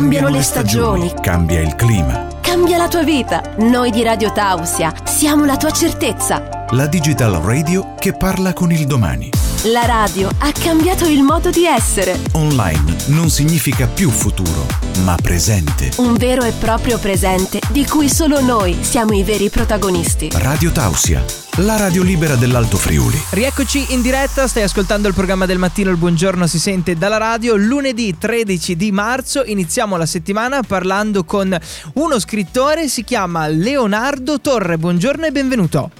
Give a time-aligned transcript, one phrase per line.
[0.00, 1.12] Cambiano le stagioni.
[1.20, 2.26] Cambia il clima.
[2.40, 3.42] Cambia la tua vita.
[3.58, 6.64] Noi di Radio Tausia siamo la tua certezza.
[6.70, 9.28] La digital radio che parla con il domani.
[9.64, 12.18] La radio ha cambiato il modo di essere.
[12.32, 14.64] Online non significa più futuro,
[15.04, 15.90] ma presente.
[15.96, 20.30] Un vero e proprio presente di cui solo noi siamo i veri protagonisti.
[20.32, 21.22] Radio Tausia,
[21.64, 23.20] la radio libera dell'Alto Friuli.
[23.30, 27.54] Rieccoci in diretta, stai ascoltando il programma del mattino, il buongiorno si sente dalla radio.
[27.56, 31.54] Lunedì 13 di marzo iniziamo la settimana parlando con
[31.94, 34.78] uno scrittore, si chiama Leonardo Torre.
[34.78, 35.90] Buongiorno e benvenuto.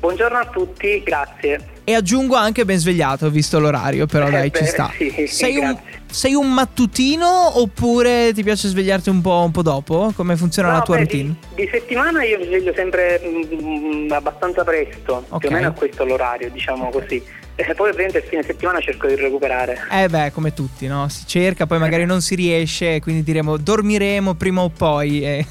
[0.00, 1.75] Buongiorno a tutti, grazie.
[1.88, 4.90] E aggiungo anche ben svegliato, visto l'orario, però Eh dai, beh, ci sta.
[4.98, 5.78] sì, sei, un,
[6.10, 10.10] sei un mattutino oppure ti piace svegliarti un po', un po' dopo?
[10.16, 11.36] Come funziona la No, tua beh, routine?
[11.54, 15.38] Di, di settimana io mi sveglio sempre mm, abbastanza presto, Ok.
[15.38, 17.22] più o meno a questo l'orario, diciamo così.
[17.54, 19.78] E poi ovviamente il fine settimana cerco di recuperare.
[19.90, 21.08] Eh beh, come tutti, no?
[21.08, 25.22] Si cerca, poi magari non si riesce, quindi diremo dormiremo prima o poi.
[25.22, 25.46] e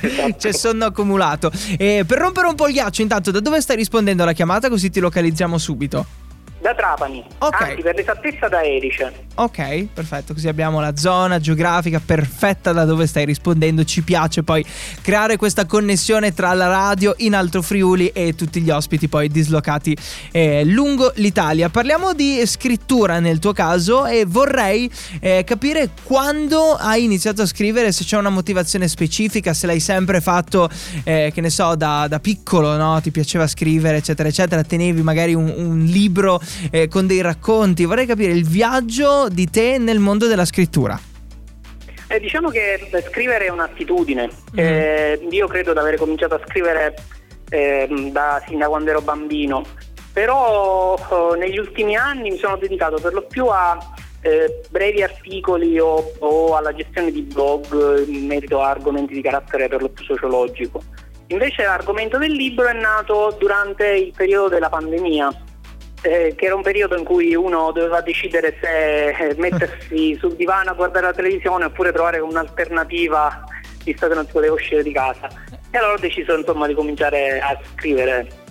[0.00, 0.36] Esatto.
[0.36, 1.50] C'è sonno accumulato.
[1.76, 4.68] E per rompere un po' il ghiaccio, intanto, da dove stai rispondendo alla chiamata?
[4.68, 6.06] Così ti localizziamo subito.
[6.64, 7.60] Da Trapani, Ok.
[7.60, 9.12] anzi per l'esattezza da Erice.
[9.34, 13.84] Ok, perfetto, così abbiamo la zona geografica perfetta da dove stai rispondendo.
[13.84, 14.64] Ci piace poi
[15.02, 19.94] creare questa connessione tra la radio in Alto Friuli e tutti gli ospiti poi dislocati
[20.30, 21.68] eh, lungo l'Italia.
[21.68, 24.90] Parliamo di scrittura nel tuo caso e vorrei
[25.20, 30.22] eh, capire quando hai iniziato a scrivere, se c'è una motivazione specifica, se l'hai sempre
[30.22, 30.70] fatto,
[31.02, 32.98] eh, che ne so, da, da piccolo, no?
[33.02, 36.40] Ti piaceva scrivere, eccetera, eccetera, tenevi magari un, un libro
[36.70, 37.84] eh, con dei racconti.
[37.84, 40.98] Vorrei capire il viaggio di te nel mondo della scrittura.
[42.06, 44.26] Eh, diciamo che eh, scrivere è un'attitudine.
[44.26, 44.58] Mm.
[44.58, 46.94] Eh, io credo di aver cominciato a scrivere
[47.50, 49.64] ehm, da, sin da quando ero bambino,
[50.12, 53.78] però eh, negli ultimi anni mi sono dedicato per lo più a
[54.20, 59.20] eh, brevi articoli o, o alla gestione di blog eh, in merito a argomenti di
[59.22, 60.82] carattere per lo più sociologico.
[61.28, 65.43] Invece l'argomento del libro è nato durante il periodo della pandemia,
[66.04, 70.70] eh, che era un periodo in cui uno doveva decidere se eh, mettersi sul divano
[70.70, 73.44] a guardare la televisione oppure trovare un'alternativa
[73.84, 75.28] visto che non si poteva uscire di casa.
[75.70, 78.42] E allora ho deciso insomma di cominciare a scrivere.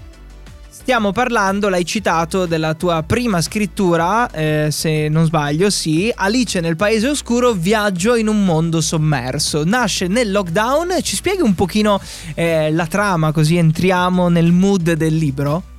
[0.69, 6.75] Stiamo parlando, l'hai citato, della tua prima scrittura, eh, se non sbaglio, sì, Alice nel
[6.75, 9.63] Paese Oscuro, viaggio in un mondo sommerso.
[9.63, 12.01] Nasce nel lockdown, ci spieghi un pochino
[12.35, 15.72] eh, la trama così entriamo nel mood del libro?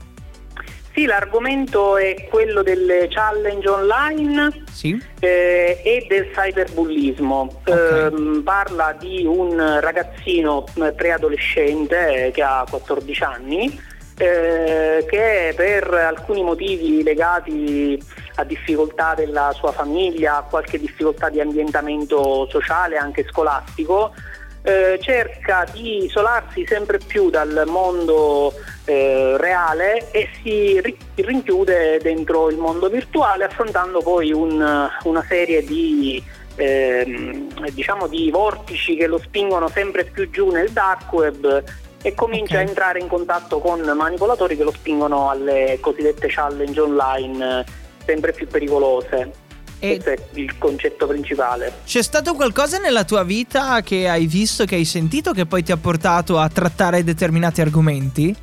[0.94, 4.96] Sì, l'argomento è quello delle challenge online Sì.
[5.18, 7.62] eh, e del cyberbullismo.
[7.66, 7.68] Ok.
[7.68, 15.92] Ehm, parla di un ragazzino eh, preadolescente eh, che ha 14 anni eh, che per
[15.92, 18.00] alcuni motivi legati
[18.36, 24.14] a difficoltà della sua famiglia, a qualche difficoltà di ambientamento sociale, anche scolastico,
[24.66, 28.54] eh, cerca di isolarsi sempre più dal mondo
[28.86, 35.62] eh, reale e si ri- rinchiude dentro il mondo virtuale affrontando poi un- una serie
[35.64, 36.22] di,
[36.56, 41.62] ehm, diciamo di vortici che lo spingono sempre più giù nel dark web
[42.00, 42.64] e comincia Ok.
[42.64, 47.64] a entrare in contatto con manipolatori che lo spingono alle cosiddette challenge online eh,
[48.06, 49.30] sempre più pericolose.
[49.84, 51.72] E Questo è il concetto principale.
[51.84, 55.72] c'è stato qualcosa nella tua vita che hai visto, che hai sentito, che poi ti
[55.72, 58.34] ha portato a trattare determinati argomenti?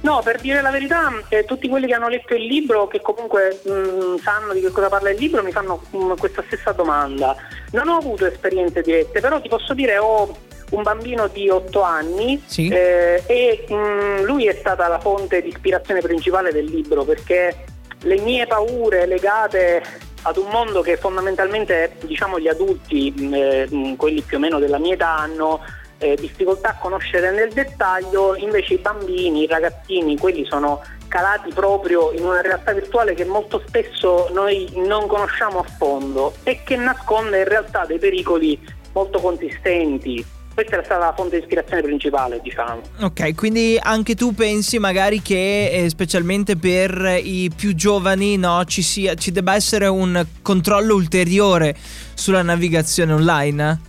[0.00, 3.60] No, per dire la verità, eh, tutti quelli che hanno letto il libro, che comunque
[3.64, 7.36] mh, sanno di che cosa parla il libro, mi fanno mh, questa stessa domanda.
[7.72, 10.34] Non ho avuto esperienze dirette, però ti posso dire ho
[10.70, 12.68] un bambino di 8 anni Sì.
[12.68, 17.64] eh, e mh, lui è stata la fonte di ispirazione principale del libro perché
[18.00, 19.82] le mie paure legate
[20.22, 24.94] ad un mondo che fondamentalmente diciamo gli adulti, eh, quelli più o meno della mia
[24.94, 25.60] età, hanno
[25.98, 32.10] eh, difficoltà a conoscere nel dettaglio, invece i bambini, i ragazzini, quelli sono calati proprio
[32.12, 37.38] in una realtà virtuale che molto spesso noi non conosciamo a fondo e che nasconde
[37.38, 38.58] in realtà dei pericoli
[38.92, 40.24] molto consistenti.
[40.54, 42.80] Questa è stata la fonte di ispirazione principale, diciamo.
[43.00, 48.82] Ok, quindi anche tu pensi magari che eh, specialmente per i più giovani no, ci,
[48.82, 51.74] sia, ci debba essere un controllo ulteriore
[52.14, 53.80] sulla navigazione online?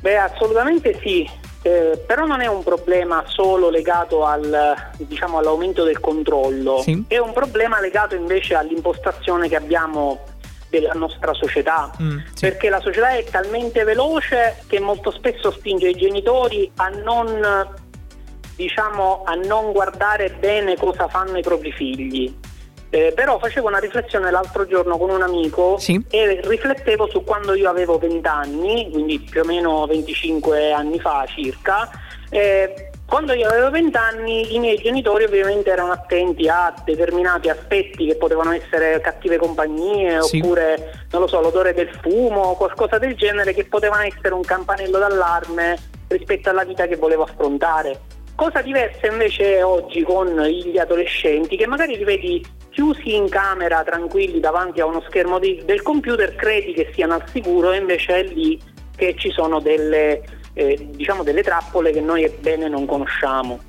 [0.00, 1.28] Beh, assolutamente sì,
[1.62, 7.04] eh, però non è un problema solo legato al, diciamo, all'aumento del controllo, Sì.
[7.08, 10.20] è un problema legato invece all'impostazione che abbiamo
[10.70, 11.90] della nostra società.
[12.02, 12.40] Mm, sì.
[12.40, 17.76] Perché la società è talmente veloce che molto spesso spinge i genitori a non,
[18.56, 22.34] diciamo, a non guardare bene cosa fanno i propri figli.
[22.90, 26.02] Eh, però facevo una riflessione l'altro giorno con un amico Sì.
[26.08, 31.26] e riflettevo su quando io avevo 20 anni, quindi più o meno 25 anni fa
[31.28, 31.90] circa.
[32.30, 38.04] Eh, quando io avevo 20 anni i miei genitori ovviamente erano attenti a determinati aspetti
[38.04, 40.40] che potevano essere cattive compagnie Sì.
[40.40, 44.42] oppure, non lo so, l'odore del fumo o qualcosa del genere che potevano essere un
[44.42, 45.78] campanello d'allarme
[46.08, 47.98] rispetto alla vita che volevo affrontare.
[48.34, 54.38] Cosa diversa invece oggi con gli adolescenti che magari li vedi chiusi in camera tranquilli
[54.38, 58.22] davanti a uno schermo di- del computer, credi che siano al sicuro e invece è
[58.24, 58.60] lì
[58.94, 60.22] che ci sono delle,
[60.58, 63.60] eh, diciamo delle trappole che noi bene non conosciamo.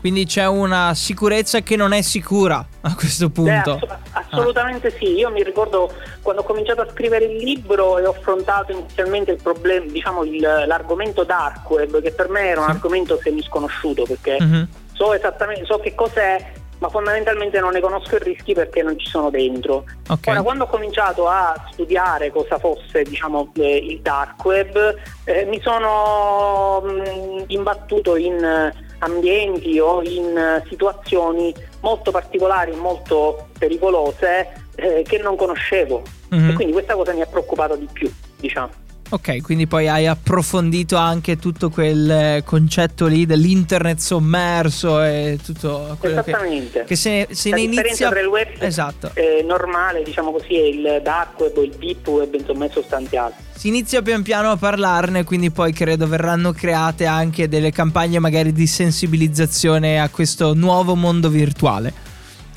[0.00, 3.78] Quindi c'è una sicurezza che non è sicura a questo punto.
[4.12, 8.10] ass- assolutamente sì, io mi ricordo quando ho cominciato a scrivere il libro e ho
[8.10, 12.72] affrontato inizialmente il problema, diciamo il- l'argomento dark web, che per me era un Sì.
[12.72, 14.68] argomento semisconosciuto perché Mhm.
[14.94, 19.06] so esattamente, so che cos'è, ma fondamentalmente non ne conosco i rischi perché non ci
[19.06, 19.84] sono dentro.
[20.08, 20.26] Ok.
[20.28, 25.60] Ora, quando ho cominciato a studiare cosa fosse diciamo, eh, il dark web, eh, mi
[25.60, 35.36] sono mh, imbattuto in ambienti o in situazioni molto particolari, molto pericolose eh, che non
[35.36, 36.02] conoscevo.
[36.30, 36.50] Mhm.
[36.50, 38.70] E quindi questa cosa mi ha preoccupato di più, diciamo.
[39.12, 45.96] Ok, quindi poi hai approfondito anche tutto quel eh, concetto lì dell'internet sommerso e tutto
[45.98, 46.84] quello che, Esattamente.
[46.84, 49.10] che se, se La ne differenza inizia tra il web Esatto.
[49.14, 53.34] eh, normale, diciamo così, e il dark web o il deep web, insomma, è sostanziale.
[53.52, 58.52] Si inizia pian piano a parlarne, quindi poi credo verranno create anche delle campagne magari
[58.52, 61.92] di sensibilizzazione a questo nuovo mondo virtuale.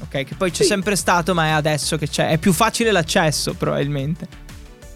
[0.04, 0.68] Ok, che poi c'è Sì.
[0.70, 2.30] sempre stato, ma è adesso che c'è.
[2.30, 4.28] È più facile l'accesso, probabilmente.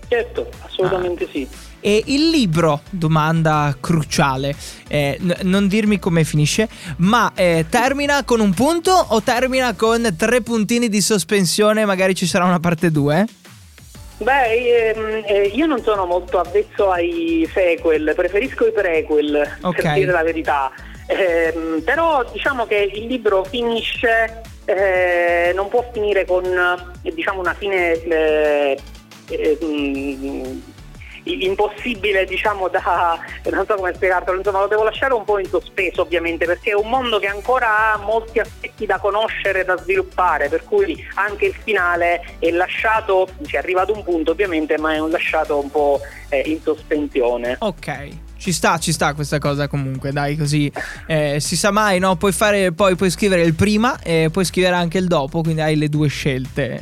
[0.07, 1.27] Certo, assolutamente Ah.
[1.31, 1.47] sì.
[1.79, 4.55] E il libro, domanda cruciale,
[4.87, 6.67] eh, n- non dirmi come finisce,
[6.97, 11.85] ma eh, termina con un punto o termina con tre puntini di sospensione?
[11.85, 13.25] Magari ci sarà una parte 2?
[14.17, 19.81] Beh, ehm, eh, io non sono molto avvezzo ai sequel, preferisco i prequel, Ok.
[19.81, 20.71] per dire la verità.
[21.05, 27.53] Ehm, però diciamo che il libro finisce, eh, non può finire con eh, diciamo una
[27.53, 28.77] fine eh,
[29.29, 30.59] eh, mm,
[31.23, 33.19] impossibile diciamo da
[33.51, 36.75] non so come spiegartelo insomma lo devo lasciare un po' in sospeso ovviamente perché è
[36.75, 41.53] un mondo che ancora ha molti aspetti da conoscere da sviluppare per cui anche il
[41.53, 45.99] finale è lasciato si arriva ad un punto ovviamente ma è un lasciato un po'
[46.29, 47.55] eh, in sospensione.
[47.59, 50.71] Ok, ci sta, ci sta questa cosa comunque, dai, così
[51.07, 52.15] eh, si sa mai, no?
[52.15, 55.75] Puoi fare, poi puoi scrivere il prima e puoi scrivere anche il dopo, quindi hai
[55.75, 56.81] le due scelte.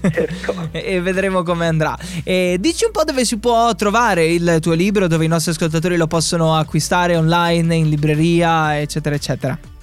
[0.00, 0.68] Certo.
[0.72, 1.96] e, vedremo come andrà.
[2.24, 5.96] E dici un po' dove si può trovare il tuo libro, dove i nostri ascoltatori
[5.96, 9.75] lo possono acquistare online, in libreria, eccetera, eccetera.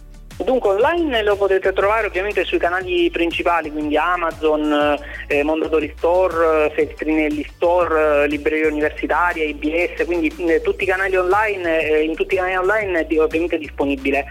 [0.44, 4.98] Dunque online lo potete trovare ovviamente sui canali principali, quindi Amazon,
[5.28, 11.16] eh, Mondadori Store, eh, Feltrinelli Store, eh, Libreria Universitaria, IBS, quindi eh, tutti i canali
[11.16, 14.26] online, eh, in tutti i canali online è ovviamente disponibile.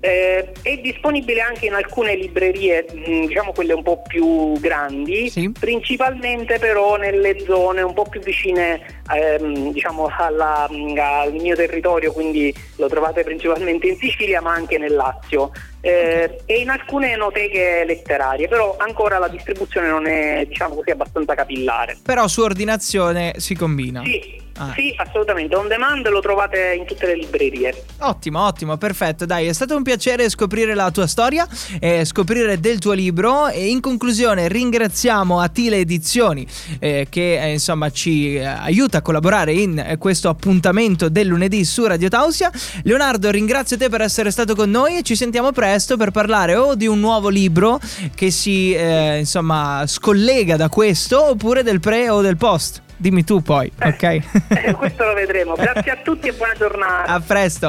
[0.00, 5.50] Eh, è disponibile anche in alcune librerie, mh, diciamo quelle un po' più grandi, Sì.
[5.58, 8.80] principalmente però nelle zone un po' più vicine
[9.12, 14.94] ehm, diciamo alla- al mio territorio, quindi lo trovate principalmente in Sicilia ma anche nel
[14.94, 15.50] Lazio
[15.80, 21.34] eh, e in alcune enoteche letterarie, però ancora la distribuzione non è diciamo così abbastanza
[21.34, 21.96] capillare.
[22.04, 24.02] Però su ordinazione si combina.
[24.04, 24.72] Sì, Ah.
[24.74, 27.84] sì, assolutamente, on demand lo trovate in tutte le librerie.
[28.00, 29.24] Ottimo, ottimo, perfetto.
[29.24, 31.46] Dai, è stato un piacere scoprire la tua storia,
[31.80, 36.46] e scoprire del tuo libro e in conclusione ringraziamo Atile Edizioni
[36.78, 41.64] eh, che eh, insomma ci eh, aiuta a collaborare in eh, questo appuntamento del lunedì
[41.64, 42.50] su Radio Tausia.
[42.82, 46.74] Leonardo, ringrazio te per essere stato con noi e ci sentiamo presto per parlare o
[46.74, 47.80] di un nuovo libro
[48.14, 52.86] che si eh, insomma scollega da questo oppure del pre o del post.
[53.00, 54.02] Dimmi tu poi, ok?
[54.02, 55.54] Eh, questo lo vedremo.
[55.54, 57.12] Grazie a tutti e buona giornata.
[57.12, 57.68] a presto.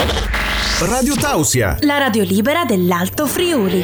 [0.82, 1.78] Radio Tausia.
[1.82, 3.84] La radio libera dell'Alto Friuli.